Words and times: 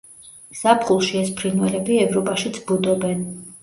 ზაფხულში 0.61 1.21
ეს 1.21 1.31
ფრინველები 1.43 2.01
ევროპაშიც 2.09 2.63
ბუდობენ. 2.69 3.27